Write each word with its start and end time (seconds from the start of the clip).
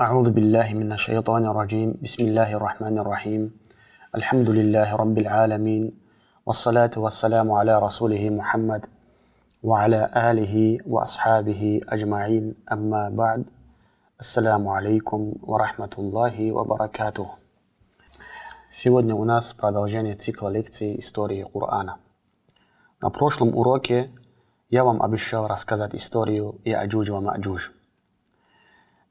أعوذ 0.00 0.30
بالله 0.30 0.74
من 0.74 0.92
الشيطان 0.92 1.44
الرجيم 1.44 2.00
بسم 2.02 2.24
الله 2.24 2.56
الرحمن 2.56 2.98
الرحيم 2.98 3.42
الحمد 4.14 4.48
لله 4.50 4.96
رب 4.96 5.18
العالمين 5.18 5.92
والصلاة 6.46 6.90
والسلام 6.96 7.52
على 7.52 7.78
رسوله 7.78 8.30
محمد 8.30 8.86
وعلى 9.62 10.10
آله 10.16 10.78
وأصحابه 10.88 11.80
أجمعين 11.88 12.54
أما 12.72 13.08
بعد 13.12 13.44
السلام 14.20 14.68
عليكم 14.68 15.20
ورحمة 15.42 15.94
الله 15.98 16.52
وبركاته 16.52 17.28
Сегодня 18.72 19.14
у 19.14 19.24
нас 19.24 19.52
продолжение 19.52 20.14
цикла 20.14 20.48
лекций 20.48 20.98
истории 20.98 21.44
Корана. 21.52 21.98
На 23.02 23.10
прошлом 23.10 23.54
уроке 23.54 24.10
я 24.70 24.84
вам 24.84 25.02
обещал 25.02 25.46
рассказать 25.46 25.94
историю 25.94 26.56
Яджуджа 26.64 27.12
ва 27.12 27.20
Маджуж. 27.20 27.72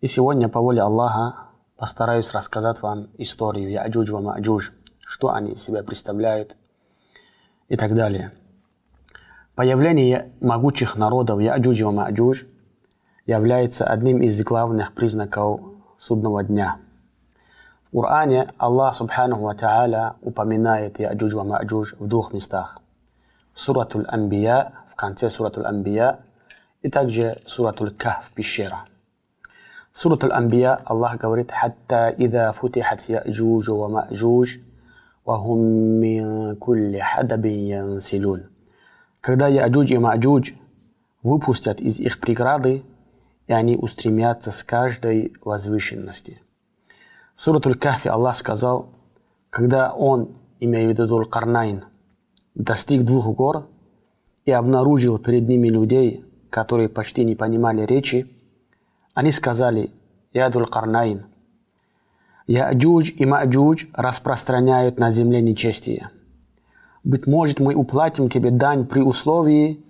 И 0.04 0.06
сегодня, 0.06 0.50
по 0.50 0.60
воле 0.60 0.82
Аллаха, 0.82 1.46
постараюсь 1.78 2.30
рассказать 2.34 2.82
вам 2.82 3.08
историю 3.16 3.70
Яджуджа 3.70 4.12
ва 4.12 4.20
Маджуж, 4.20 4.74
что 5.00 5.32
они 5.32 5.52
из 5.52 5.62
себя 5.62 5.82
представляют 5.82 6.56
и 7.68 7.76
так 7.78 7.94
далее. 7.94 8.32
Появление 9.54 10.30
могучих 10.42 10.96
народов 10.96 11.40
Яджуджа 11.40 11.86
ва 11.86 11.90
Маджуж 11.90 12.44
является 13.24 13.86
одним 13.86 14.20
из 14.20 14.38
главных 14.44 14.92
признаков 14.92 15.62
судного 15.96 16.44
дня. 16.44 16.76
В 17.90 17.98
Коране 17.98 18.50
Аллах 18.58 18.96
Субханаху 18.96 19.44
Ва 19.44 19.54
Та'аля 19.54 20.16
упоминает 20.20 21.00
Яджуж 21.00 21.32
ва 21.32 21.44
Маджуж 21.44 21.94
в 21.98 22.06
двух 22.06 22.34
местах. 22.34 22.78
В 23.54 23.60
Суратуль 23.62 24.04
Анбия, 24.06 24.72
в 24.86 24.96
конце 24.96 25.30
Суратуль 25.30 25.64
Анбия, 25.64 26.18
и 26.82 26.88
также 26.88 27.40
Суратуль 27.46 27.94
Кахф, 27.94 28.30
пещера– 28.34 28.84
Сурат 29.94 30.24
Аль-Анбия, 30.24 30.80
Аллах 30.84 31.18
говорит, 31.18 31.52
«Хатта 31.52 32.08
ида 32.08 32.52
футихат 32.52 33.08
я'джуж 33.08 33.68
ва 33.68 33.88
ма'джуж, 33.88 34.58
вахум 35.24 35.60
мин 36.00 36.56
кулли 36.56 36.98
хадабин 36.98 37.64
янсилюн». 37.64 38.42
Когда 39.20 39.46
Я'джуж 39.46 39.86
и 39.86 39.96
Ма'джуж 39.96 40.52
выпустят 41.22 41.80
из 41.80 42.00
их 42.00 42.18
преграды, 42.18 42.82
и 43.46 43.52
они 43.52 43.76
устремятся 43.76 44.50
с 44.50 44.64
каждой 44.64 45.32
возвышенности. 45.44 46.42
В 47.36 47.42
Сурат 47.42 47.64
кахфе 47.78 48.10
Аллах 48.10 48.34
сказал, 48.34 48.88
когда 49.48 49.92
он, 49.92 50.34
имея 50.58 50.88
в 50.88 50.90
виду 50.90 51.06
Дуль-Карнайн, 51.06 51.84
достиг 52.56 53.04
двух 53.04 53.26
гор 53.36 53.68
и 54.44 54.50
обнаружил 54.50 55.20
перед 55.20 55.46
ними 55.48 55.68
людей, 55.68 56.24
которые 56.50 56.88
почти 56.88 57.24
не 57.24 57.36
понимали 57.36 57.82
речи, 57.82 58.33
они 59.14 59.30
сказали, 59.30 59.90
Ядуль 60.32 60.66
Карнаин, 60.66 61.26
Яджуж 62.46 63.12
и 63.16 63.24
Маджуж 63.24 63.88
распространяют 63.94 64.98
на 64.98 65.10
земле 65.10 65.40
нечестие. 65.40 66.10
Быть 67.04 67.26
может, 67.26 67.60
мы 67.60 67.74
уплатим 67.74 68.28
тебе 68.28 68.50
дань 68.50 68.86
при 68.86 69.00
условии, 69.00 69.82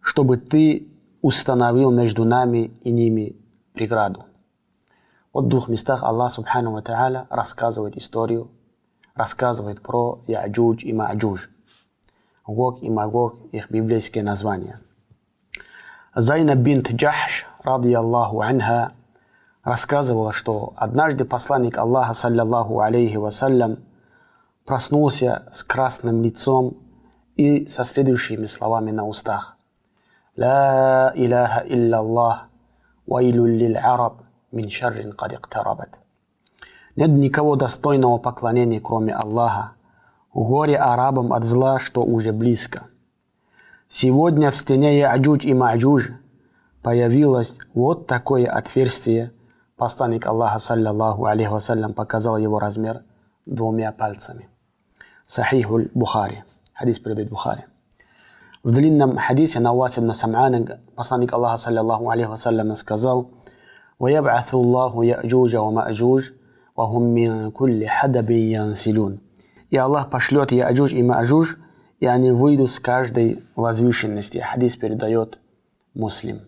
чтобы 0.00 0.36
ты 0.36 0.88
установил 1.22 1.90
между 1.90 2.24
нами 2.24 2.70
и 2.82 2.90
ними 2.90 3.36
преграду. 3.72 4.26
Вот 5.32 5.46
в 5.46 5.48
двух 5.48 5.68
местах 5.68 6.02
Аллах 6.02 6.32
Субхану 6.32 6.72
Ва 6.72 6.80
Та'аля 6.80 7.26
рассказывает 7.30 7.96
историю, 7.96 8.50
рассказывает 9.14 9.80
про 9.80 10.22
Яджуж 10.26 10.82
и 10.82 10.92
Маджуж. 10.92 11.50
Гог 12.46 12.82
и 12.82 12.90
Магог– 12.90 13.38
их 13.52 13.70
библейские 13.70 14.22
названия. 14.22 14.80
Зайна 16.14 16.54
бинт 16.54 16.92
Джахш 16.92 17.46
радиаллаху 17.66 18.40
анха, 18.40 18.92
рассказывала, 19.64 20.32
что 20.32 20.72
однажды 20.76 21.24
посланник 21.24 21.76
Аллаха, 21.76 22.14
саллиллаху 22.14 22.80
алейхи 22.80 23.16
вассалям, 23.16 23.78
проснулся 24.64 25.48
с 25.52 25.64
красным 25.64 26.22
лицом 26.22 26.76
и 27.34 27.66
со 27.66 27.84
следующими 27.84 28.46
словами 28.46 28.92
на 28.92 29.06
устах. 29.06 29.56
«Ла 30.36 31.12
илляха 31.14 31.64
илляллах, 31.66 32.48
вайлю 33.06 33.46
лил 33.46 33.76
араб, 33.76 34.22
мин 34.52 34.70
шаррин 34.70 35.12
кад 35.12 35.32
иктарабат». 35.32 35.98
Нет 36.94 37.10
никого 37.10 37.56
достойного 37.56 38.18
поклонения, 38.18 38.80
кроме 38.80 39.12
Аллаха. 39.12 39.72
Горе 40.32 40.76
арабам 40.76 41.32
от 41.32 41.44
зла, 41.44 41.78
что 41.78 42.02
уже 42.02 42.32
близко. 42.32 42.84
Сегодня 43.88 44.50
в 44.50 44.56
стене 44.56 44.98
Яджуж 44.98 45.44
и 45.44 45.52
Маджуж– 45.52 46.12
появилось 46.85 47.57
вот 47.73 48.07
такое 48.07 48.47
отверстие. 48.47 49.31
Посланник 49.77 50.25
Аллаха, 50.27 50.59
саллиллаху 50.59 51.25
алейхи 51.25 51.49
вассалям, 51.49 51.93
показал 51.93 52.37
его 52.37 52.59
размер 52.59 53.03
двумя 53.45 53.91
пальцами. 53.91 54.47
Сахихуль 55.27 55.89
Бухари. 55.93 56.43
Хадис 56.73 56.99
передает 56.99 57.29
Бухари. 57.29 57.61
В 58.63 58.71
длинном 58.71 59.17
хадисе 59.17 59.59
Навас 59.59 59.97
ибн 59.97 60.11
Сам'ана 60.11 60.79
посланник 60.95 61.33
Аллаха, 61.33 61.57
саллиллаху 61.57 62.09
алейхи 62.09 62.29
вассалям, 62.29 62.75
сказал 62.75 63.31
ويبعث 64.01 64.55
الله 64.55 65.05
يأجوج 65.05 65.55
ومأجوج 65.55 66.31
وهم 66.75 67.01
من 67.01 67.51
كل 67.51 67.87
حدب 67.87 68.31
ينسلون. 68.31 69.19
И 69.69 69.77
Аллах 69.77 70.09
пошлет 70.09 70.51
Яджуж 70.51 70.91
и 70.91 71.03
Маджуж, 71.03 71.57
и 71.99 72.05
они 72.05 72.31
выйдут 72.31 72.71
с 72.71 72.79
каждой 72.79 73.41
возвышенности. 73.55 74.39
Хадис 74.39 74.75
передает 74.75 75.39
муслим. 75.93 76.41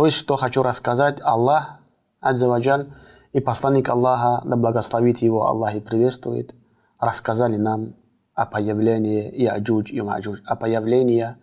То 0.00 0.06
есть, 0.06 0.16
что 0.16 0.36
хочу 0.36 0.62
рассказать, 0.62 1.18
Аллах, 1.20 1.76
Адзаваджаль, 2.20 2.86
и 3.34 3.40
посланник 3.40 3.90
Аллаха, 3.90 4.40
да 4.46 4.56
благословит 4.56 5.18
его 5.18 5.46
Аллах 5.46 5.74
и 5.74 5.80
приветствует, 5.80 6.54
рассказали 6.98 7.56
нам 7.56 7.92
о 8.32 8.46
появлении 8.46 9.30
Яджуж 9.38 9.90
и 9.90 10.00
Маджуж, 10.00 10.40
о 10.46 10.56
появлении 10.56 11.36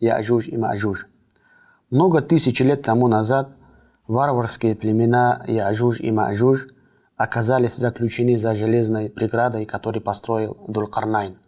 Яджуж 0.00 0.48
и 0.48 0.56
Маджуж. 0.56 1.06
Много 1.90 2.20
тысяч 2.20 2.58
лет 2.58 2.82
тому 2.82 3.06
назад 3.06 3.50
варварские 4.08 4.74
племена 4.74 5.44
Яджуж 5.46 6.00
и 6.00 6.10
Маджуж 6.10 6.66
оказались 7.16 7.76
заключены 7.76 8.38
за 8.38 8.56
железной 8.56 9.08
преградой, 9.08 9.66
которую 9.66 10.02
построил 10.02 10.56
Дулкарнайн. 10.66 11.38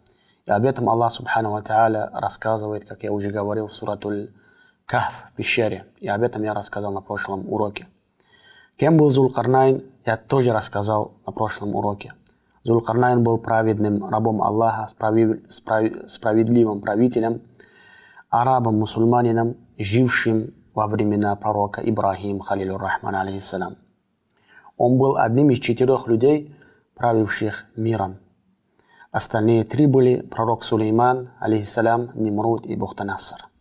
И 0.45 0.51
об 0.51 0.63
этом 0.63 0.89
Аллах 0.89 1.11
Субхану 1.11 1.51
Ва 1.51 1.61
Та'аля 1.61 2.09
рассказывает, 2.13 2.85
как 2.85 3.03
я 3.03 3.11
уже 3.11 3.31
говорил 3.31 3.67
в 3.67 3.73
суратуль 3.73 4.31
Кахф 4.85 5.25
в 5.31 5.35
пещере. 5.35 5.85
И 5.99 6.07
об 6.07 6.21
этом 6.21 6.43
я 6.43 6.53
рассказал 6.53 6.91
на 6.91 7.01
прошлом 7.01 7.51
уроке. 7.51 7.87
Кем 8.77 8.97
был 8.97 9.09
Зулкарнайн, 9.09 9.83
я 10.05 10.17
тоже 10.17 10.51
рассказал 10.51 11.13
на 11.25 11.31
прошлом 11.31 11.75
уроке. 11.75 12.13
Зулкарнайн 12.63 13.23
был 13.23 13.37
праведным 13.37 14.09
рабом 14.09 14.41
Аллаха, 14.41 14.87
справедливым 14.87 16.81
правителем, 16.81 17.41
арабом, 18.29 18.79
мусульманином, 18.79 19.57
жившим 19.77 20.53
во 20.73 20.87
времена 20.87 21.35
пророка 21.35 21.81
Ибрахим, 21.81 22.39
халилю 22.39 22.77
рахман, 22.77 23.15
алейхиссалам. 23.15 23.77
Он 24.77 24.97
был 24.97 25.17
одним 25.17 25.49
из 25.51 25.59
четырех 25.59 26.07
людей, 26.07 26.55
правивших 26.95 27.65
миром. 27.75 28.17
Остальные 29.11 29.65
три 29.65 29.85
были 29.85 30.21
пророк 30.21 30.63
Сулейман, 30.63 31.29
алейхиссалам, 31.39 32.11
Нимруд 32.15 32.65
и 32.65 32.75
Бухтанассар. 32.75 33.52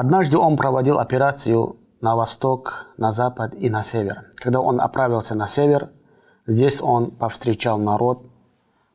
Однажды 0.00 0.38
он 0.38 0.56
проводил 0.56 1.00
операцию 1.00 1.74
на 2.00 2.14
восток, 2.14 2.86
на 2.98 3.10
запад 3.10 3.52
и 3.58 3.68
на 3.68 3.82
север. 3.82 4.26
Когда 4.36 4.60
он 4.60 4.80
отправился 4.80 5.36
на 5.36 5.48
север, 5.48 5.90
здесь 6.46 6.80
он 6.80 7.10
повстречал 7.10 7.78
народ, 7.78 8.24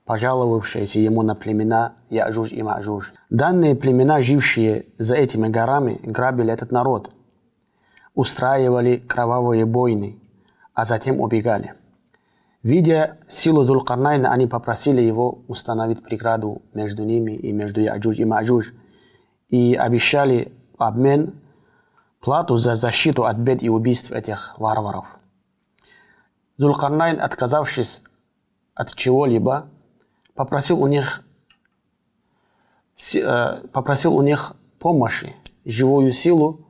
пожаловавшиеся 0.06 1.00
ему 1.00 1.22
на 1.22 1.36
племена 1.36 1.96
Яджуж 2.10 2.54
и 2.54 2.64
Маджуж. 2.64 3.14
Данные 3.30 3.76
племена, 3.76 4.22
жившие 4.22 4.86
за 4.98 5.16
этими 5.16 5.50
горами, 5.50 6.00
грабили 6.04 6.54
этот 6.54 6.72
народ, 6.72 7.12
устраивали 8.16 8.96
кровавые 8.96 9.66
бойны, 9.66 10.22
а 10.74 10.86
затем 10.86 11.20
убегали. 11.20 11.74
Видя 12.62 13.18
силу 13.28 13.66
Дулкарнайна, 13.66 14.32
они 14.32 14.48
попросили 14.48 15.02
его 15.02 15.40
установить 15.50 16.02
преграду 16.02 16.62
между 16.74 17.04
ними 17.04 17.34
и 17.34 17.52
между 17.52 17.82
Яджуж 17.82 18.20
и 18.20 18.24
Маджуж, 18.24 18.74
и 19.50 19.76
обещали 19.76 20.54
обмен, 20.88 21.34
плату 22.20 22.58
за 22.58 22.76
защиту 22.76 23.26
от 23.26 23.38
бед 23.38 23.64
и 23.64 23.70
убийств 23.70 24.12
этих 24.12 24.58
варваров. 24.58 25.06
Зулкарнайн, 26.58 27.20
отказавшись 27.22 28.02
от 28.76 28.94
чего-либо, 28.96 29.68
попросил 30.36 30.82
у 30.82 30.88
них 30.88 31.24
э, 33.16 33.68
попросил 33.72 34.16
у 34.16 34.22
них 34.22 34.56
помощи, 34.80 35.36
живую 35.66 36.12
силу, 36.12 36.62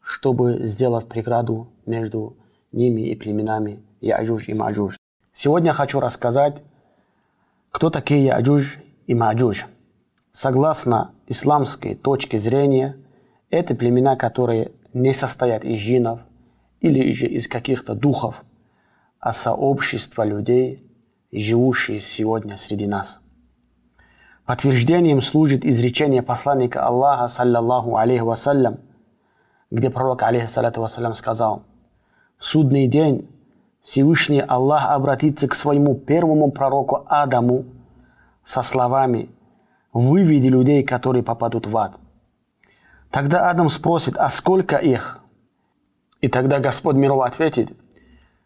чтобы 0.00 0.64
сделать 0.64 1.08
преграду 1.08 1.68
между 1.86 2.36
ними 2.72 3.02
и 3.02 3.14
племенами 3.14 3.82
Яджуж 4.00 4.48
и 4.48 4.54
Маджуж. 4.54 4.96
Сегодня 5.32 5.72
хочу 5.72 6.00
рассказать, 6.00 6.62
кто 7.70 7.90
такие 7.90 8.24
Яджуж 8.24 8.78
и 9.06 9.14
Маджуж. 9.14 9.66
Согласно 10.32 11.12
исламской 11.26 11.94
точке 11.94 12.38
зрения, 12.38 12.96
это 13.52 13.74
племена, 13.74 14.16
которые 14.16 14.72
не 14.94 15.12
состоят 15.12 15.64
из 15.64 15.78
джинов 15.78 16.20
или 16.80 17.12
же 17.12 17.26
из 17.26 17.46
каких-то 17.46 17.94
духов, 17.94 18.44
а 19.20 19.32
сообщество 19.32 20.24
людей, 20.24 20.90
живущие 21.30 22.00
сегодня 22.00 22.56
среди 22.56 22.86
нас. 22.86 23.20
Подтверждением 24.46 25.20
служит 25.20 25.64
изречение 25.64 26.22
посланника 26.22 26.84
Аллаха, 26.84 27.28
саллаллаху 27.28 27.96
алейхи 27.96 28.22
вассалям, 28.22 28.78
где 29.70 29.90
пророк, 29.90 30.22
алейхиссалату 30.22 30.80
вассалям, 30.80 31.14
сказал, 31.14 31.62
«В 32.38 32.44
судный 32.44 32.88
день 32.88 33.28
Всевышний 33.82 34.40
Аллах 34.40 34.90
обратится 34.90 35.46
к 35.46 35.54
своему 35.54 35.94
первому 35.94 36.50
пророку 36.50 37.04
Адаму 37.06 37.66
со 38.44 38.62
словами 38.62 39.28
«Выведи 39.92 40.48
людей, 40.48 40.82
которые 40.82 41.22
попадут 41.22 41.66
в 41.66 41.76
ад». 41.76 42.01
Тогда 43.12 43.50
Адам 43.50 43.68
спросит, 43.68 44.16
а 44.16 44.30
сколько 44.30 44.76
их? 44.76 45.20
И 46.22 46.28
тогда 46.28 46.60
Господь 46.60 46.96
миров 46.96 47.22
ответит, 47.22 47.70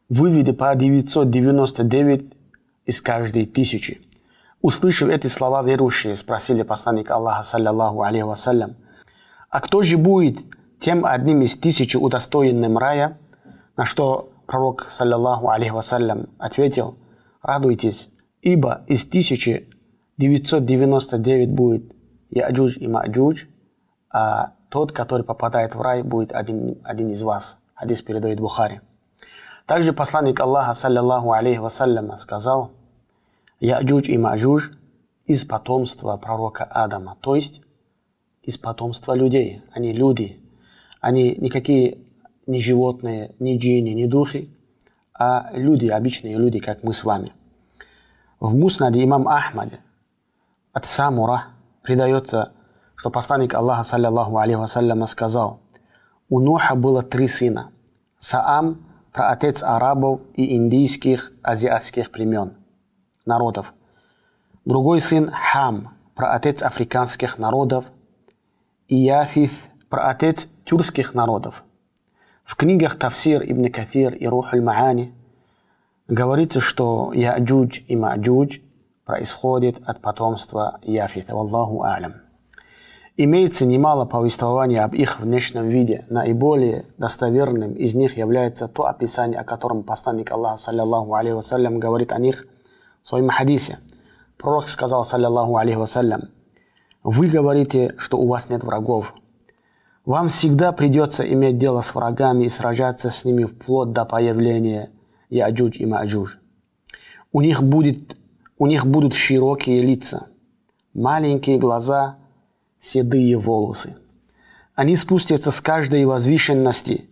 выведи 0.08 0.50
по 0.50 0.74
999 0.74 2.32
из 2.84 3.00
каждой 3.00 3.46
тысячи. 3.46 4.00
Услышав 4.60 5.08
эти 5.08 5.28
слова, 5.28 5.62
верующие 5.62 6.16
спросили 6.16 6.64
посланника 6.64 7.14
Аллаха, 7.14 7.44
саллиллаху 7.44 8.02
алейхи 8.02 8.24
вассалям, 8.24 8.74
а 9.50 9.60
кто 9.60 9.82
же 9.82 9.96
будет 9.96 10.38
тем 10.80 11.06
одним 11.06 11.42
из 11.42 11.56
тысячи 11.56 11.96
удостоенным 11.96 12.76
рая? 12.76 13.18
На 13.76 13.84
что 13.84 14.32
пророк, 14.46 14.88
саллиллаху 14.90 15.48
алейхи 15.48 15.70
вассалям, 15.70 16.26
ответил, 16.38 16.98
радуйтесь, 17.40 18.10
ибо 18.42 18.82
из 18.88 19.06
тысячи 19.06 19.68
999 20.16 21.50
будет 21.50 21.94
Яджуж 22.30 22.78
и 22.78 22.88
Маджуж, 22.88 23.46
а 24.18 24.54
тот, 24.70 24.92
который 24.92 25.24
попадает 25.24 25.74
в 25.74 25.80
рай, 25.82 26.02
будет 26.02 26.32
один, 26.32 26.78
один 26.84 27.10
из 27.10 27.22
вас. 27.22 27.58
Хадис 27.74 28.00
передает 28.00 28.40
Бухари. 28.40 28.80
Также 29.66 29.92
посланник 29.92 30.40
Аллаха, 30.40 30.72
саллиллаху 30.72 31.32
алейхи 31.32 31.58
вассаляма, 31.58 32.16
сказал, 32.16 32.70
Яджуж 33.60 34.08
и 34.08 34.16
Маджуж 34.16 34.72
из 35.26 35.44
потомства 35.44 36.16
пророка 36.16 36.64
Адама, 36.64 37.18
то 37.20 37.34
есть 37.34 37.60
из 38.42 38.56
потомства 38.56 39.12
людей. 39.12 39.62
Они 39.70 39.92
люди. 39.92 40.40
Они 41.02 41.34
никакие 41.36 41.98
не 42.46 42.58
животные, 42.58 43.34
не 43.38 43.58
джинни, 43.58 43.90
не 43.90 44.06
духи, 44.06 44.48
а 45.12 45.50
люди, 45.52 45.88
обычные 45.88 46.38
люди, 46.38 46.58
как 46.58 46.82
мы 46.82 46.94
с 46.94 47.04
вами. 47.04 47.34
В 48.40 48.56
Муснаде 48.56 49.04
имам 49.04 49.28
Ахмаде 49.28 49.80
от 50.72 50.86
Самура 50.86 51.48
предается, 51.82 52.52
что 52.96 53.10
посланник 53.10 53.54
Аллаха, 53.54 53.84
саллиллаху 53.84 54.36
алейхи 54.38 54.58
вассаляма, 54.58 55.06
сказал, 55.06 55.60
у 56.28 56.40
Нуха 56.40 56.74
было 56.74 57.02
три 57.02 57.28
сына. 57.28 57.70
Саам, 58.18 58.84
праотец 59.12 59.62
арабов 59.62 60.20
и 60.34 60.56
индийских 60.56 61.32
азиатских 61.42 62.10
племен, 62.10 62.54
народов. 63.24 63.72
Другой 64.64 65.00
сын 65.00 65.30
Хам, 65.30 65.94
праотец 66.14 66.62
африканских 66.62 67.38
народов. 67.38 67.84
И 68.88 68.96
Яфиф, 68.96 69.52
праотец 69.88 70.48
тюркских 70.64 71.14
народов. 71.14 71.62
В 72.44 72.56
книгах 72.56 72.98
Тавсир 72.98 73.42
Ибн 73.42 73.70
Кафир 73.70 74.14
и 74.14 74.26
Рухаль 74.26 74.62
Маани 74.62 75.14
говорится, 76.08 76.60
что 76.60 77.12
Яджудж 77.12 77.80
и 77.86 77.96
Маджудж 77.96 78.58
происходит 79.04 79.80
от 79.86 80.00
потомства 80.00 80.78
Яфита. 80.82 81.32
الله 81.32 81.82
أعلم. 81.82 82.25
Имеется 83.18 83.64
немало 83.64 84.04
повествований 84.04 84.78
об 84.78 84.94
их 84.94 85.20
внешнем 85.20 85.70
виде. 85.70 86.04
Наиболее 86.10 86.84
достоверным 86.98 87.72
из 87.72 87.94
них 87.94 88.18
является 88.18 88.68
то 88.68 88.84
описание, 88.84 89.40
о 89.40 89.44
котором 89.44 89.84
посланник 89.84 90.30
Аллаха, 90.30 90.58
صلى 90.58 91.14
الله 91.14 91.36
عليه 91.36 91.56
وسلم, 91.56 91.80
говорит 91.80 92.12
о 92.12 92.18
них 92.18 92.46
в 93.02 93.08
своем 93.08 93.30
хадисе. 93.30 93.78
Пророк 94.36 94.68
сказал, 94.68 95.06
صلى 95.06 95.56
الله 95.56 95.78
عليه 95.78 96.00
وسلم, 96.00 96.28
«Вы 97.02 97.28
говорите, 97.28 97.94
что 97.96 98.18
у 98.18 98.26
вас 98.26 98.50
нет 98.50 98.62
врагов. 98.62 99.14
Вам 100.04 100.28
всегда 100.28 100.72
придется 100.72 101.22
иметь 101.22 101.56
дело 101.56 101.80
с 101.80 101.94
врагами 101.94 102.44
и 102.44 102.50
сражаться 102.50 103.08
с 103.08 103.24
ними 103.24 103.44
вплоть 103.44 103.92
до 103.92 104.04
появления 104.04 104.90
Яджуж 105.30 105.76
и 105.76 105.86
Маджуж. 105.86 106.38
У 107.32 107.40
них, 107.40 107.62
будет, 107.62 108.14
у 108.58 108.66
них 108.66 108.84
будут 108.84 109.14
широкие 109.14 109.80
лица, 109.80 110.26
маленькие 110.92 111.56
глаза– 111.56 112.16
седые 112.86 113.36
волосы. 113.36 113.96
Они 114.74 114.96
спустятся 114.96 115.50
с 115.50 115.60
каждой 115.60 116.04
возвышенности, 116.04 117.08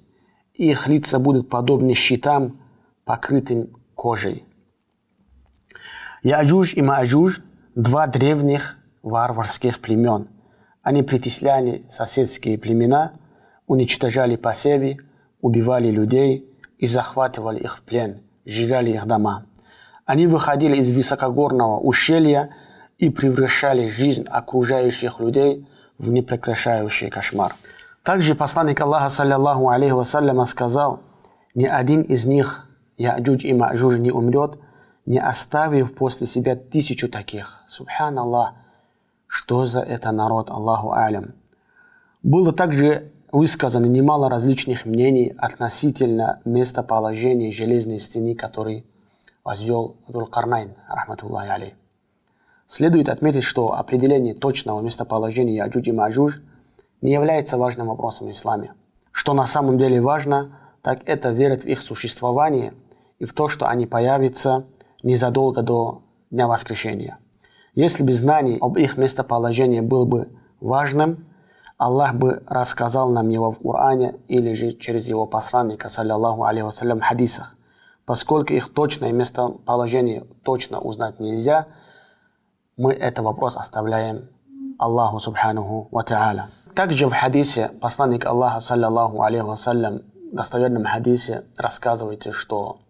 и 0.54 0.70
их 0.70 0.86
лица 0.86 1.18
будут 1.18 1.48
подобны 1.48 1.94
щитам, 1.94 2.60
покрытым 3.04 3.70
кожей. 3.94 4.44
Яджуж 6.22 6.74
и 6.74 6.82
Маджуж– 6.82 7.42
два 7.74 8.06
древних 8.06 8.78
варварских 9.02 9.80
племен. 9.80 10.28
Они 10.82 11.02
притесляли 11.02 11.84
соседские 11.90 12.56
племена, 12.56 13.12
уничтожали 13.66 14.36
посевы, 14.36 14.98
убивали 15.40 15.90
людей 15.90 16.48
и 16.78 16.86
захватывали 16.86 17.60
их 17.60 17.78
в 17.78 17.82
плен, 17.82 18.22
сжигали 18.44 18.92
их 18.92 19.06
дома. 19.06 19.46
Они 20.04 20.26
выходили 20.26 20.76
из 20.76 20.90
высокогорного 20.90 21.78
ущелья 21.78 22.54
и 23.04 23.10
превращали 23.10 23.86
жизнь 23.86 24.24
окружающих 24.30 25.20
людей 25.20 25.68
в 25.98 26.08
непрекращающий 26.08 27.10
кошмар. 27.10 27.54
Также 28.02 28.34
посланник 28.34 28.80
Аллаха, 28.80 29.10
саллиллаху 29.10 29.68
алейхи 29.68 29.92
вассаляма, 29.92 30.46
сказал, 30.46 31.00
ни 31.54 31.66
один 31.66 32.00
из 32.00 32.24
них, 32.24 32.66
Яджудж 32.96 33.44
и 33.44 33.52
Маджуж, 33.52 33.98
не 33.98 34.10
умрет, 34.10 34.58
не 35.04 35.18
оставив 35.18 35.94
после 35.94 36.26
себя 36.26 36.56
тысячу 36.56 37.10
таких. 37.10 37.62
Субхан 37.68 38.18
Аллах, 38.18 38.54
что 39.26 39.66
за 39.66 39.80
это 39.80 40.10
народ, 40.10 40.48
Аллаху 40.48 40.92
алям. 40.92 41.34
Было 42.22 42.54
также 42.54 43.12
высказано 43.32 43.84
немало 43.84 44.30
различных 44.30 44.86
мнений 44.86 45.34
относительно 45.36 46.40
местоположения 46.46 47.52
железной 47.52 47.98
стены, 47.98 48.34
который 48.34 48.86
возвел 49.44 49.96
Дулкарнайн, 50.08 50.72
рахматуллахи 50.88 51.50
алейхи. 51.50 51.83
Следует 52.66 53.08
отметить, 53.08 53.44
что 53.44 53.74
определение 53.74 54.34
точного 54.34 54.80
местоположения 54.80 55.54
Яджуж 55.54 55.86
и 55.86 55.92
Маджуж 55.92 56.42
не 57.02 57.12
является 57.12 57.58
важным 57.58 57.88
вопросом 57.88 58.28
в 58.28 58.30
исламе. 58.30 58.72
Что 59.12 59.34
на 59.34 59.46
самом 59.46 59.78
деле 59.78 60.00
важно, 60.00 60.58
так 60.82 61.00
это 61.04 61.30
верить 61.30 61.64
в 61.64 61.66
их 61.66 61.80
существование 61.80 62.74
и 63.18 63.26
в 63.26 63.32
то, 63.32 63.48
что 63.48 63.66
они 63.68 63.86
появятся 63.86 64.64
незадолго 65.02 65.62
до 65.62 66.02
Дня 66.30 66.48
Воскрешения. 66.48 67.18
Если 67.74 68.02
бы 68.02 68.12
знание 68.12 68.58
об 68.60 68.78
их 68.78 68.96
местоположении 68.96 69.80
было 69.80 70.04
бы 70.04 70.28
важным, 70.60 71.26
Аллах 71.76 72.14
бы 72.14 72.42
рассказал 72.46 73.10
нам 73.10 73.28
его 73.28 73.50
в 73.50 73.60
Коране 73.60 74.14
или 74.28 74.52
же 74.52 74.72
через 74.72 75.08
его 75.08 75.26
посланника, 75.26 75.88
саллиллаху 75.88 76.44
алейхи 76.44 76.64
вассалям, 76.64 77.00
хадисах. 77.00 77.56
Поскольку 78.06 78.52
их 78.52 78.72
точное 78.72 79.12
местоположение 79.12 80.24
точно 80.42 80.80
узнать 80.80 81.20
нельзя– 81.20 81.66
мы 82.76 82.92
этот 82.92 83.24
вопрос 83.24 83.56
оставляем 83.56 84.28
Аллаху 84.78 85.18
Субханаху 85.18 85.88
Ва. 85.90 86.48
Также 86.74 87.06
в 87.06 87.12
хадисе 87.12 87.70
посланник 87.80 88.26
Аллаха, 88.26 88.60
саллиллаху 88.60 89.22
алейхи 89.22 89.44
вассалям, 89.44 90.02
в 90.32 90.34
достоверном 90.34 90.84
хадисе 90.84 91.44
рассказывает, 91.56 92.26
что 92.34 92.80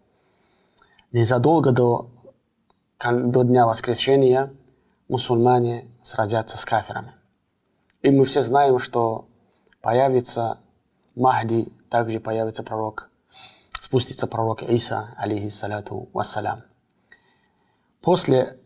незадолго 1.11 1.71
до, 1.71 2.09
до 2.99 3.43
Дня 3.43 3.67
Воскресения 3.67 4.51
мусульмане 5.07 5.87
сразятся 6.01 6.57
с 6.57 6.65
кафирами. 6.65 7.13
И 8.01 8.09
мы 8.09 8.25
все 8.25 8.41
знаем, 8.41 8.79
что 8.79 9.27
появится 9.81 10.57
Махди, 11.15 11.71
также 11.89 12.19
появится 12.19 12.63
пророк, 12.63 13.09
спустится 13.79 14.25
пророк 14.25 14.63
Иса, 14.63 15.09
алейхиссалату 15.17 16.09
вассалям. 16.11 16.63
После 18.01 18.57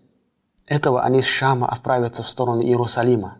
этого 0.69 1.01
они 1.03 1.21
с 1.21 1.25
Шама 1.25 1.67
отправятся 1.67 2.21
в 2.23 2.27
сторону 2.27 2.61
Иерусалима. 2.61 3.39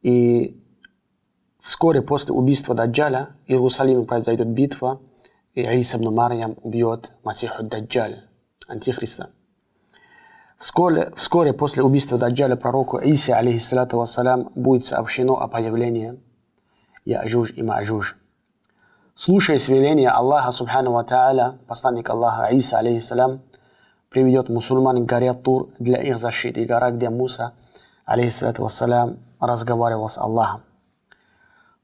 И 0.00 0.58
вскоре 1.60 2.00
после 2.00 2.32
убийства 2.32 2.74
Даджаля 2.74 3.28
в 3.46 3.50
Иерусалиме 3.50 4.04
произойдет 4.04 4.48
битва, 4.48 5.00
и 5.54 5.62
Иса 5.62 5.98
ибн 5.98 6.14
Марьям 6.14 6.56
убьет 6.62 7.12
Масиху 7.22 7.62
Даджаль, 7.62 8.24
Антихриста. 8.66 9.30
Вскоре, 10.58 11.12
вскоре 11.16 11.52
после 11.52 11.82
убийства 11.82 12.16
Даджаля 12.16 12.56
пророку 12.56 12.98
Иси, 12.98 13.30
алейхиссалату 13.30 13.98
вассалям, 13.98 14.52
будет 14.54 14.86
сообщено 14.86 15.38
о 15.38 15.48
появлении 15.48 16.18
Яджуж 17.04 17.52
и 17.54 17.62
Маджуж. 17.62 18.16
Слушая 19.14 19.58
свеления 19.58 20.10
Аллаха, 20.10 20.50
субхану 20.50 20.92
ва 20.92 21.04
та'аля, 21.04 21.58
посланник 21.66 22.08
Аллаха 22.08 22.46
Иса, 22.54 22.78
алейхиссалям, 22.78 23.42
приведет 24.16 24.48
мусульман 24.48 25.06
к 25.06 25.34
Тур 25.34 25.68
для 25.78 26.02
их 26.02 26.16
защиты, 26.16 26.64
гора, 26.64 26.90
где 26.90 27.10
Муса, 27.10 27.52
алейхиссалату 28.06 28.62
вассалям, 28.62 29.18
разговаривал 29.38 30.08
с 30.08 30.16
Аллахом. 30.16 30.62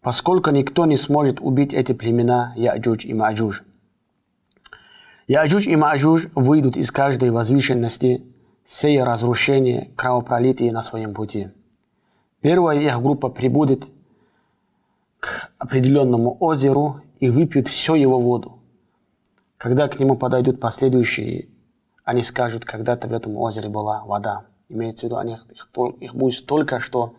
Поскольку 0.01 0.49
никто 0.49 0.87
не 0.87 0.97
сможет 0.97 1.43
убить 1.43 1.75
эти 1.75 1.93
племена 1.93 2.55
Яджуж 2.57 3.05
и 3.05 3.12
Маджуж. 3.12 3.65
Яджуж 5.27 5.67
и 5.67 5.77
Маджуж 5.77 6.29
выйдут 6.35 6.79
из 6.79 6.91
каждой 6.91 7.29
возвышенности, 7.29 8.25
сея 8.65 9.05
разрушение, 9.05 9.91
кровопролитие 9.95 10.73
на 10.73 10.81
своем 10.81 11.12
пути. 11.12 11.51
Первая 12.41 12.81
их 12.81 12.99
группа 13.03 13.29
прибудет 13.29 13.85
к 15.21 15.51
определенному 15.59 16.39
озеру 16.41 17.03
и 17.21 17.29
выпьют 17.29 17.69
всю 17.69 17.95
его 17.95 18.19
воду. 18.19 18.59
Когда 19.59 19.87
к 19.87 20.01
нему 20.01 20.17
подойдут 20.17 20.61
последующие, 20.61 21.51
они 22.04 22.23
скажут, 22.23 22.64
когда-то 22.64 23.09
в 23.09 23.12
этом 23.12 23.37
озере 23.37 23.68
была 23.68 24.04
вода. 24.04 24.44
Имеется 24.68 25.02
в 25.02 25.04
виду, 25.04 25.16
они, 25.18 25.35
их, 25.35 25.47
их 26.00 26.14
будет 26.14 26.35
столько, 26.35 26.80
что 26.80 27.14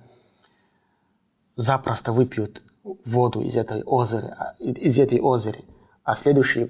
запросто 1.55 2.11
выпьют 2.11 2.63
воду 3.05 3.41
из 3.41 3.55
этой 3.55 3.83
озера, 3.83 4.35
а, 4.37 4.55
из 4.59 4.99
этой 4.99 5.19
озера, 5.19 5.59
а 6.03 6.15
следующие, 6.15 6.69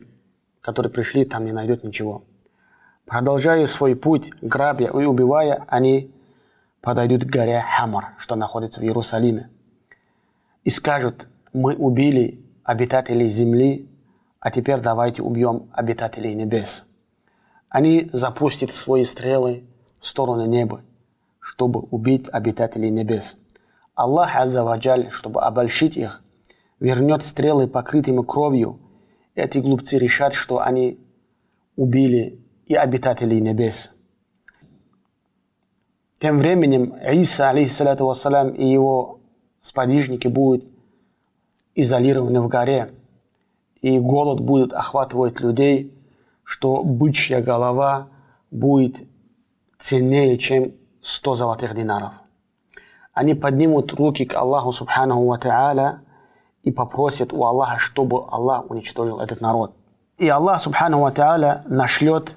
которые 0.62 0.92
пришли, 0.92 1.26
там 1.26 1.46
не 1.46 1.52
найдет 1.52 1.84
ничего. 1.84 2.24
Продолжая 3.06 3.66
свой 3.66 3.96
путь, 3.96 4.30
грабя 4.42 4.88
и 4.88 5.06
убивая, 5.06 5.66
они 5.68 6.12
подойдут 6.82 7.24
к 7.24 7.28
горе 7.28 7.66
Хамар, 7.78 8.14
что 8.18 8.36
находится 8.36 8.82
в 8.82 8.84
Иерусалиме, 8.84 9.50
и 10.64 10.70
скажут, 10.70 11.28
мы 11.52 11.76
убили 11.76 12.40
обитателей 12.64 13.28
земли, 13.28 13.90
а 14.40 14.52
теперь 14.52 14.80
давайте 14.80 15.22
убьем 15.22 15.70
обитателей 15.74 16.34
небес. 16.34 16.86
Они 17.74 18.08
запустят 18.14 18.72
свои 18.72 19.04
стрелы 19.04 19.64
в 20.00 20.06
сторону 20.06 20.46
неба, 20.46 20.84
чтобы 21.40 21.80
убить 21.80 22.28
обитателей 22.32 22.92
небес. 22.92 23.36
Аллах 23.96 24.36
Аззаваджаль, 24.36 25.10
чтобы 25.10 25.42
обольщить 25.42 25.98
их, 25.98 26.22
вернет 26.80 27.26
стрелы, 27.26 27.68
покрытыми 27.68 28.22
кровью. 28.22 28.78
Эти 29.34 29.58
глупцы 29.58 29.98
решат, 29.98 30.36
что 30.36 30.60
они 30.60 31.00
убили 31.76 32.40
и 32.68 32.76
обитателей 32.76 33.42
небес. 33.42 33.92
Тем 36.20 36.38
временем 36.38 36.96
Иса, 37.12 37.50
алейхиссалату 37.50 38.06
вассалям, 38.06 38.50
и 38.50 38.70
его 38.70 39.20
сподвижники 39.62 40.28
будут 40.28 40.68
изолированы 41.74 42.40
в 42.40 42.48
горе, 42.50 42.92
и 43.82 43.98
голод 43.98 44.42
будет 44.42 44.74
охватывать 44.74 45.40
людей, 45.40 45.92
что 46.44 46.84
бычья 46.84 47.42
голова 47.42 48.08
будет 48.52 49.08
ценнее, 49.78 50.38
чем 50.38 50.74
100 51.02 51.36
золотых 51.36 51.76
динаров. 51.76 52.14
Они 53.14 53.34
поднимут 53.34 53.94
руки 53.94 54.26
к 54.26 54.34
Аллаху 54.34 54.72
Субханаху 54.72 55.26
Ва 55.26 55.38
Та'аля 55.38 56.00
и 56.64 56.72
попросят 56.72 57.34
у 57.34 57.44
Аллаха, 57.44 57.78
чтобы 57.78 58.24
Аллах 58.30 58.70
уничтожил 58.70 59.20
этот 59.20 59.42
народ. 59.42 59.76
И 60.18 60.28
Аллах 60.28 60.62
Субханаху 60.62 61.04
Ва 61.04 61.12
Та'аля 61.12 61.62
нашлет 61.68 62.36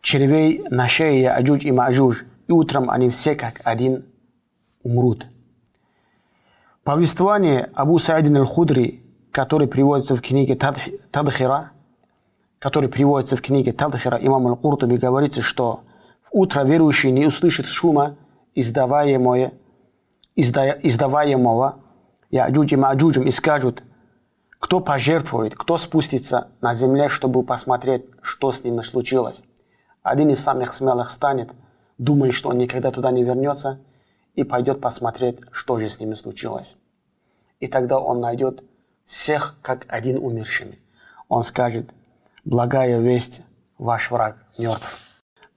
червей 0.00 0.64
на 0.70 0.88
шее 0.88 1.30
Аджуж 1.30 1.64
и 1.64 1.72
Маджуж, 1.72 2.24
и 2.46 2.52
утром 2.52 2.90
они 2.90 3.10
все 3.10 3.34
как 3.34 3.60
один 3.64 4.06
умрут. 4.82 5.26
Повествование 6.84 7.70
Абу 7.74 7.98
Саидин 7.98 8.36
аль-Худри, 8.38 9.04
который 9.30 9.68
приводится 9.68 10.16
в 10.16 10.22
книге 10.22 10.54
Тадхира, 10.54 11.72
который 12.58 12.88
приводится 12.88 13.36
в 13.36 13.42
книге 13.42 13.72
Тадхира 13.72 14.18
имам 14.18 14.48
аль-Куртуби, 14.48 14.96
говорится, 14.96 15.42
что 15.42 15.84
в 16.24 16.36
утро 16.38 16.64
верующий 16.64 17.10
не 17.10 17.26
услышит 17.26 17.66
шума, 17.66 18.16
издаваемое, 18.54 19.52
изда, 20.34 20.70
издаваемого 20.70 21.76
Яджуджи 22.30 22.76
Маджуджем 22.76 23.26
и 23.26 23.30
скажут, 23.30 23.82
кто 24.58 24.80
пожертвует, 24.80 25.54
кто 25.54 25.76
спустится 25.76 26.48
на 26.60 26.74
земле, 26.74 27.08
чтобы 27.08 27.42
посмотреть, 27.42 28.04
что 28.22 28.50
с 28.50 28.64
ними 28.64 28.82
случилось. 28.82 29.42
Один 30.02 30.30
из 30.30 30.40
самых 30.40 30.74
смелых 30.74 31.10
станет, 31.10 31.50
думает, 31.96 32.34
что 32.34 32.50
он 32.50 32.58
никогда 32.58 32.90
туда 32.90 33.10
не 33.12 33.22
вернется, 33.22 33.78
и 34.34 34.44
пойдет 34.44 34.80
посмотреть, 34.80 35.38
что 35.52 35.78
же 35.78 35.88
с 35.88 35.98
ними 36.00 36.14
случилось. 36.14 36.76
И 37.60 37.66
тогда 37.66 37.98
он 37.98 38.20
найдет 38.20 38.62
всех 39.04 39.56
как 39.62 39.84
один 39.88 40.18
умершими. 40.18 40.78
Он 41.28 41.42
скажет, 41.44 41.90
благая 42.48 42.98
весть, 42.98 43.42
ваш 43.76 44.10
враг 44.10 44.36
мертв. 44.58 45.00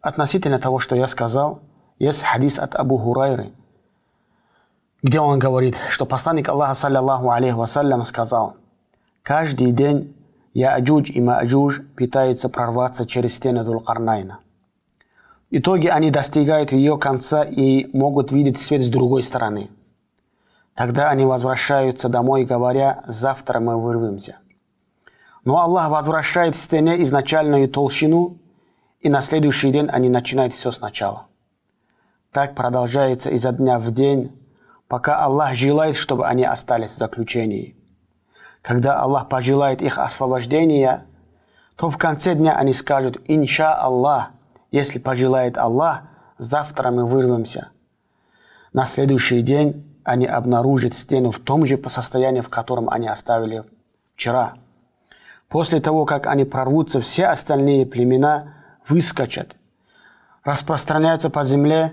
Относительно 0.02 0.60
того, 0.60 0.80
что 0.80 0.96
я 0.96 1.08
сказал, 1.08 1.62
есть 2.00 2.22
хадис 2.22 2.60
от 2.60 2.76
Абу 2.76 2.98
Хурайры, 2.98 3.54
где 5.02 5.20
он 5.22 5.40
говорит, 5.40 5.76
что 5.90 6.06
посланник 6.06 6.50
Аллаха, 6.50 6.74
саллиллаху 6.76 7.32
алейхи 7.32 7.54
вассалям, 7.54 8.04
сказал, 8.04 8.58
«Каждый 9.24 9.72
день 9.72 10.14
Яджудж 10.54 11.12
и 11.12 11.22
Маджудж 11.22 11.80
пытаются 11.96 12.50
прорваться 12.50 13.06
через 13.06 13.36
стены 13.36 13.64
Дулкарнайна. 13.64 14.40
В 15.50 15.56
итоге 15.56 15.92
они 15.92 16.12
достигают 16.12 16.74
ее 16.74 16.98
конца 16.98 17.44
и 17.44 17.90
могут 17.96 18.34
видеть 18.34 18.60
свет 18.60 18.82
с 18.82 18.90
другой 18.90 19.24
стороны. 19.24 19.70
Тогда 20.76 21.10
они 21.10 21.24
возвращаются 21.24 22.10
домой, 22.10 22.44
говоря, 22.44 23.04
завтра 23.08 23.62
мы 23.62 23.80
вырвемся. 23.82 24.38
Но 25.44 25.60
Аллах 25.60 25.90
возвращает 25.90 26.56
стене 26.56 27.02
изначальную 27.04 27.68
толщину, 27.68 28.38
и 29.00 29.10
на 29.10 29.22
следующий 29.22 29.72
день 29.72 29.88
они 29.90 30.10
начинают 30.10 30.54
все 30.54 30.72
сначала. 30.72 31.28
Так 32.32 32.56
продолжается 32.56 33.30
изо 33.32 33.52
дня 33.52 33.80
в 33.80 33.92
день, 33.92 34.32
пока 34.88 35.18
Аллах 35.18 35.56
желает, 35.56 35.96
чтобы 35.96 36.28
они 36.28 36.44
остались 36.44 36.92
в 36.92 36.98
заключении. 36.98 37.76
Когда 38.62 39.00
Аллах 39.00 39.28
пожелает 39.28 39.82
их 39.82 39.98
освобождения, 39.98 41.06
то 41.76 41.90
в 41.90 41.98
конце 41.98 42.36
дня 42.36 42.56
они 42.56 42.74
скажут 42.74 43.18
«Инша 43.28 43.74
Аллах», 43.74 44.30
если 44.70 45.00
пожелает 45.00 45.58
Аллах, 45.58 46.04
завтра 46.38 46.92
мы 46.92 47.06
вырвемся. 47.06 47.70
На 48.72 48.86
следующий 48.86 49.42
день 49.42 49.84
они 50.04 50.26
обнаружат 50.28 50.96
стену 50.96 51.32
в 51.32 51.40
том 51.40 51.66
же 51.66 51.82
состоянии, 51.88 52.42
в 52.42 52.50
котором 52.50 52.90
они 52.90 53.08
оставили 53.08 53.64
вчера. 54.16 54.54
После 55.52 55.82
того, 55.82 56.06
как 56.06 56.28
они 56.28 56.46
прорвутся, 56.46 57.02
все 57.02 57.26
остальные 57.26 57.86
племена 57.86 58.54
выскочат, 58.88 59.58
распространяются 60.46 61.30
по 61.30 61.44
земле 61.44 61.92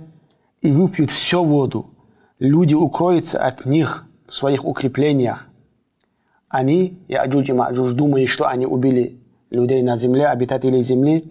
и 0.63 0.71
выпьют 0.71 1.11
всю 1.11 1.43
воду. 1.43 1.91
Люди 2.39 2.75
укроются 2.75 3.45
от 3.45 3.67
них 3.67 4.07
в 4.29 4.35
своих 4.35 4.65
укреплениях. 4.65 5.47
Они, 6.49 7.03
и 7.09 7.15
Аджуджи 7.15 7.53
Маджуж, 7.53 7.95
думают, 7.95 8.31
что 8.31 8.47
они 8.47 8.65
убили 8.65 9.21
людей 9.51 9.83
на 9.83 9.97
земле, 9.97 10.29
обитателей 10.29 10.83
земли, 10.83 11.31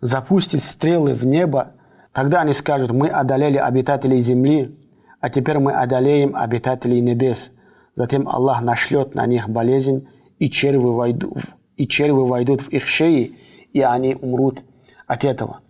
запустят 0.00 0.62
стрелы 0.62 1.12
в 1.12 1.26
небо, 1.26 1.72
тогда 2.12 2.42
они 2.42 2.52
скажут, 2.52 2.92
мы 2.92 3.08
одолели 3.08 3.58
обитателей 3.58 4.20
земли, 4.20 4.78
а 5.20 5.28
теперь 5.28 5.58
мы 5.58 5.72
одолеем 5.72 6.36
обитателей 6.36 7.00
небес. 7.00 7.50
Затем 7.96 8.28
Аллах 8.28 8.62
нашлет 8.62 9.16
на 9.16 9.26
них 9.26 9.48
болезнь, 9.48 10.08
и 10.38 10.48
черви 10.50 10.78
войдут, 10.78 11.38
и 11.76 11.86
черви 11.86 12.12
войдут 12.12 12.62
в 12.62 12.68
их 12.68 12.86
шеи, 12.86 13.38
и 13.72 13.80
они 13.80 14.14
умрут 14.14 14.62
от 15.06 15.24
этого. 15.24 15.60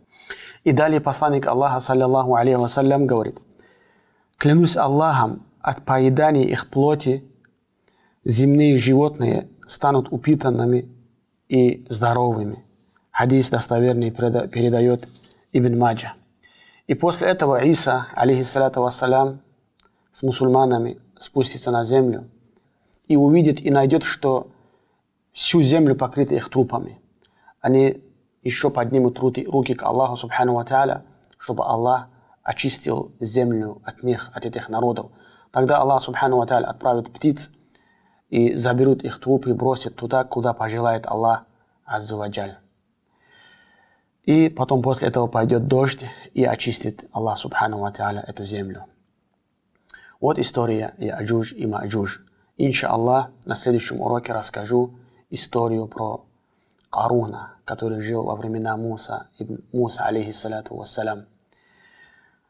И 0.64 0.72
далее 0.72 1.00
посланник 1.00 1.46
Аллаха, 1.46 1.80
саллиллаху 1.80 2.34
алейхи 2.34 2.56
вассалям, 2.56 3.06
говорит, 3.06 3.38
«Клянусь 4.38 4.76
Аллахом, 4.76 5.42
от 5.60 5.82
поедания 5.82 6.44
их 6.44 6.68
плоти 6.68 7.24
земные 8.24 8.76
животные 8.76 9.48
станут 9.66 10.08
упитанными 10.10 10.88
и 11.48 11.86
здоровыми». 11.88 12.64
Хадис 13.10 13.48
достоверный 13.48 14.10
передает 14.10 15.08
Ибн 15.52 15.78
Маджа. 15.78 16.14
И 16.86 16.94
после 16.94 17.28
этого 17.28 17.64
Иса, 17.64 18.08
алейхиссалату 18.14 18.82
вассалям, 18.82 19.40
с 20.12 20.22
мусульманами 20.22 20.98
спустится 21.18 21.70
на 21.70 21.84
землю 21.84 22.28
и 23.06 23.16
увидит 23.16 23.60
и 23.64 23.70
найдет, 23.70 24.02
что 24.04 24.48
всю 25.34 25.60
землю 25.62 25.96
покрыта 25.96 26.36
их 26.36 26.48
трупами. 26.48 26.98
Они 27.60 28.02
еще 28.42 28.70
поднимут 28.70 29.18
руки 29.18 29.74
к 29.74 29.82
Аллаху 29.82 30.16
Субхану 30.16 30.54
Ва 30.54 31.04
чтобы 31.36 31.64
Аллах 31.66 32.08
очистил 32.42 33.12
землю 33.20 33.82
от 33.84 34.02
них, 34.02 34.30
от 34.32 34.46
этих 34.46 34.68
народов. 34.68 35.10
Тогда 35.50 35.78
Аллах 35.78 36.02
Субхану 36.02 36.36
Ва 36.36 36.44
отправит 36.44 37.12
птиц 37.12 37.52
и 38.30 38.54
заберут 38.54 39.02
их 39.02 39.20
трупы 39.20 39.50
и 39.50 39.54
бросит 39.54 39.96
туда, 39.96 40.24
куда 40.24 40.52
пожелает 40.54 41.06
Аллах 41.06 41.44
Аззаваджаль. 41.84 42.58
И 44.22 44.48
потом 44.48 44.82
после 44.82 45.08
этого 45.08 45.26
пойдет 45.26 45.66
дождь 45.66 46.04
и 46.32 46.44
очистит 46.44 47.04
Аллах 47.12 47.38
Субхану 47.38 47.80
Ва 47.80 47.92
эту 48.26 48.44
землю. 48.44 48.84
Вот 50.20 50.38
история 50.38 50.94
Яджуж 50.98 51.52
и 51.52 51.66
Маджуж. 51.66 52.24
Иншаллах, 52.56 53.30
на 53.44 53.56
следующем 53.56 54.00
уроке 54.00 54.32
расскажу 54.32 54.94
историю 55.30 55.86
про 55.86 56.24
Каруна, 56.90 57.54
который 57.64 58.00
жил 58.00 58.24
во 58.24 58.36
времена 58.36 58.76
Муса, 58.76 59.28
ибн 59.38 59.64
Муса, 59.72 60.04
алейхиссалату 60.04 60.76
вассалям. 60.76 61.26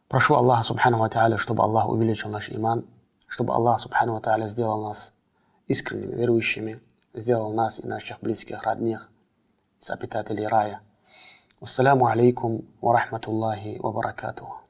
Прошу 0.09 0.35
Аллаха 0.35 0.65
Субхану 0.65 0.99
Ва 0.99 1.39
чтобы 1.39 1.63
Аллах 1.63 1.89
увеличил 1.89 2.31
наш 2.31 2.51
иман, 2.51 2.85
чтобы 3.27 3.55
Аллах 3.55 3.81
Субхану 3.81 4.21
Ва 4.21 4.49
сделал 4.49 4.83
нас 4.83 5.15
искренними, 5.67 6.15
верующими, 6.15 6.81
сделал 7.15 7.53
нас 7.53 7.81
и 7.81 7.87
наших 7.87 8.21
близких, 8.21 8.63
родных 8.65 9.11
с 9.79 9.91
обитателей 9.91 10.47
рая. 10.47 10.81
Ассаламу 11.61 12.07
алейкум 12.07 12.65
ва 12.81 12.93
рахматуллахи 12.93 13.79
ва 13.83 13.93
баракатуху. 13.93 14.64